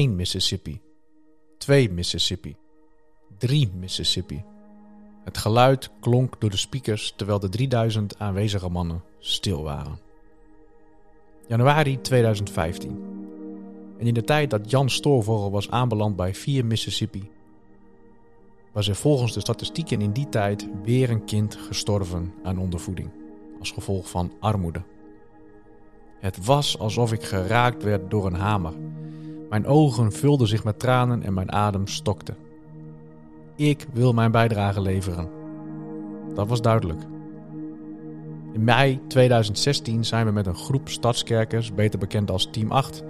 [0.00, 0.80] 1 Mississippi.
[1.58, 2.56] 2 Mississippi.
[3.38, 4.44] 3 Mississippi.
[5.24, 9.98] Het geluid klonk door de speakers terwijl de 3000 aanwezige mannen stil waren.
[11.46, 13.02] Januari 2015.
[13.98, 17.30] En in de tijd dat Jan Stoorvogel was aanbeland bij 4 Mississippi,
[18.72, 23.10] was er volgens de statistieken in die tijd weer een kind gestorven aan ondervoeding,
[23.58, 24.82] als gevolg van armoede.
[26.20, 28.74] Het was alsof ik geraakt werd door een hamer.
[29.50, 32.34] Mijn ogen vulden zich met tranen en mijn adem stokte.
[33.56, 35.28] Ik wil mijn bijdrage leveren.
[36.34, 37.00] Dat was duidelijk.
[38.52, 43.02] In mei 2016 zijn we met een groep stadskerkers, beter bekend als Team 8,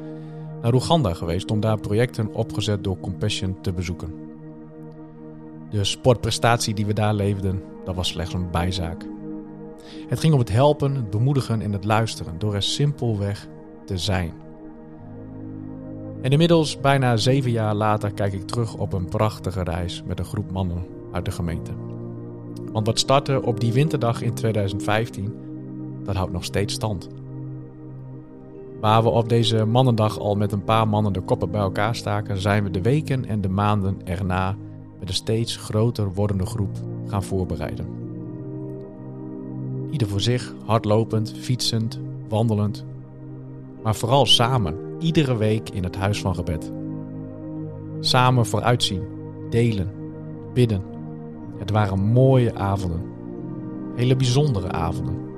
[0.63, 4.15] naar Oeganda geweest om daar projecten opgezet door Compassion te bezoeken.
[5.71, 9.05] De sportprestatie die we daar leefden, dat was slechts een bijzaak.
[10.09, 13.49] Het ging om het helpen, het bemoedigen en het luisteren door er simpelweg
[13.85, 14.33] te zijn.
[16.23, 20.25] En inmiddels, bijna zeven jaar later, kijk ik terug op een prachtige reis met een
[20.25, 21.71] groep mannen uit de gemeente.
[22.73, 25.35] Want wat startte op die winterdag in 2015,
[26.05, 27.09] dat houdt nog steeds stand.
[28.81, 32.39] Waar we op deze mannendag al met een paar mannen de koppen bij elkaar staken,
[32.39, 34.57] zijn we de weken en de maanden erna
[34.99, 37.87] met een steeds groter wordende groep gaan voorbereiden.
[39.91, 42.85] Ieder voor zich, hardlopend, fietsend, wandelend,
[43.83, 46.73] maar vooral samen, iedere week in het huis van gebed.
[48.01, 49.03] Samen vooruitzien,
[49.51, 49.91] delen,
[50.55, 50.83] bidden.
[51.59, 53.03] Het waren mooie avonden,
[53.97, 55.29] hele bijzondere avonden.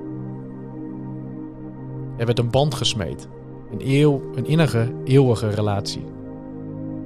[2.16, 3.28] Er werd een band gesmeed,
[3.70, 6.04] een, eeuw, een innige, eeuwige relatie,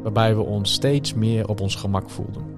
[0.02, 2.54] waarbij we ons steeds meer op ons gemak voelden.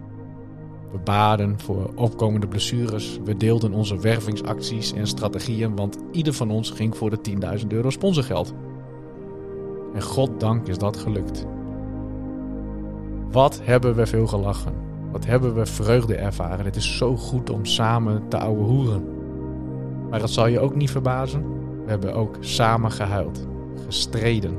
[0.93, 6.71] We baden voor opkomende blessures, we deelden onze wervingsacties en strategieën, want ieder van ons
[6.71, 7.19] ging voor de
[7.61, 8.55] 10.000 euro sponsorgeld.
[9.95, 11.47] En goddank is dat gelukt.
[13.31, 14.73] Wat hebben we veel gelachen.
[15.13, 16.65] Wat hebben we vreugde ervaren.
[16.65, 19.05] Het is zo goed om samen te ouwe hoeren.
[20.11, 21.43] Maar het zal je ook niet verbazen.
[21.85, 23.47] We hebben ook samen gehuild,
[23.87, 24.59] gestreden,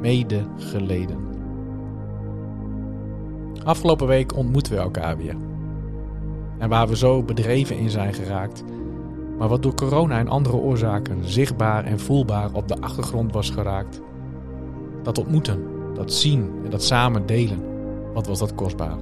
[0.00, 1.16] mede geleden.
[3.64, 5.36] Afgelopen week ontmoeten we elkaar weer.
[6.58, 8.64] En waar we zo bedreven in zijn geraakt,
[9.38, 14.00] maar wat door corona en andere oorzaken zichtbaar en voelbaar op de achtergrond was geraakt,
[15.02, 15.62] dat ontmoeten,
[15.94, 17.62] dat zien en dat samen delen,
[18.12, 18.96] wat was dat kostbaar.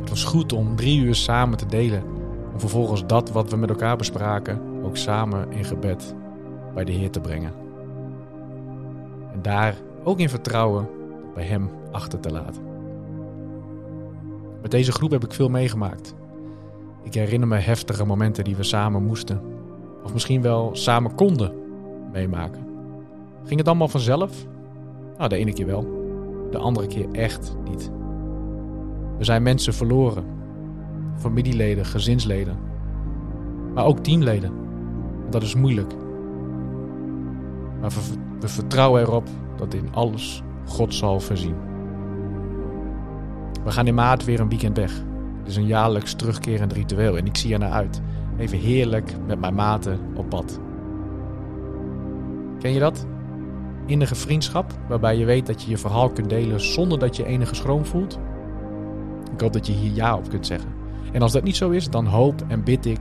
[0.00, 2.02] Het was goed om drie uur samen te delen,
[2.52, 6.14] om vervolgens dat wat we met elkaar bespraken ook samen in gebed
[6.74, 7.52] bij de Heer te brengen.
[9.32, 10.88] En daar ook in vertrouwen
[11.34, 12.62] bij Hem achter te laten.
[14.62, 16.14] Met deze groep heb ik veel meegemaakt.
[17.02, 19.40] Ik herinner me heftige momenten die we samen moesten,
[20.04, 21.52] of misschien wel samen konden
[22.12, 22.65] meemaken.
[23.46, 24.46] Ging het allemaal vanzelf?
[25.16, 25.86] Nou, de ene keer wel,
[26.50, 27.90] de andere keer echt niet.
[29.18, 30.24] We zijn mensen verloren.
[31.16, 32.56] Familieleden, gezinsleden.
[33.74, 34.50] Maar ook teamleden.
[35.24, 35.94] En dat is moeilijk.
[37.80, 38.00] Maar we,
[38.40, 41.54] we vertrouwen erop dat in alles God zal voorzien.
[43.64, 44.92] We gaan in maart weer een weekend weg.
[45.38, 48.00] Het is een jaarlijks terugkerend ritueel en ik zie er naar uit.
[48.36, 50.60] Even heerlijk met mijn maten op pad.
[52.58, 53.06] Ken je dat?
[53.86, 57.54] Innige vriendschap, waarbij je weet dat je je verhaal kunt delen zonder dat je enige
[57.54, 58.18] schroom voelt?
[59.32, 60.70] Ik hoop dat je hier ja op kunt zeggen.
[61.12, 63.00] En als dat niet zo is, dan hoop en bid ik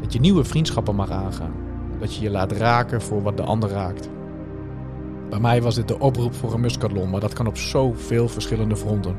[0.00, 1.52] dat je nieuwe vriendschappen mag aangaan.
[1.98, 4.08] Dat je je laat raken voor wat de ander raakt.
[5.30, 8.76] Bij mij was dit de oproep voor een muskathlon, maar dat kan op zoveel verschillende
[8.76, 9.16] fronten.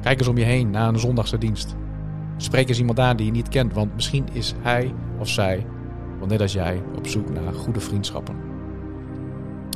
[0.00, 1.74] Kijk eens om je heen na een zondagse dienst.
[2.36, 5.66] Spreek eens iemand aan die je niet kent, want misschien is hij of zij,
[6.28, 8.53] net als jij, op zoek naar goede vriendschappen.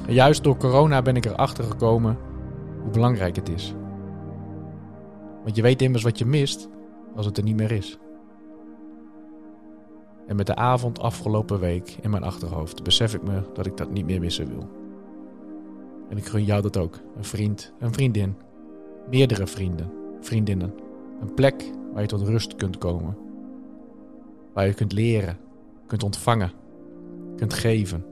[0.09, 2.19] En juist door corona ben ik erachter gekomen
[2.83, 3.75] hoe belangrijk het is.
[5.43, 6.69] Want je weet immers wat je mist
[7.15, 7.99] als het er niet meer is.
[10.27, 13.91] En met de avond afgelopen week in mijn achterhoofd besef ik me dat ik dat
[13.91, 14.69] niet meer missen wil.
[16.09, 16.99] En ik gun jou dat ook.
[17.17, 18.37] Een vriend, een vriendin,
[19.11, 20.75] meerdere vrienden, vriendinnen.
[21.21, 23.17] Een plek waar je tot rust kunt komen.
[24.53, 25.39] Waar je kunt leren,
[25.87, 26.51] kunt ontvangen,
[27.37, 28.05] kunt geven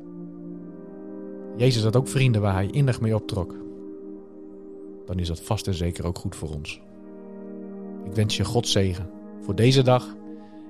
[1.56, 3.55] Jezus had ook vrienden waar hij innig mee optrok.
[5.06, 6.81] Dan is dat vast en zeker ook goed voor ons.
[8.05, 9.11] Ik wens je God zegen
[9.41, 10.14] voor deze dag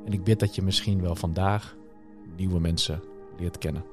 [0.04, 1.76] en ik bid dat je misschien wel vandaag
[2.36, 3.02] nieuwe mensen
[3.38, 3.84] leert kennen.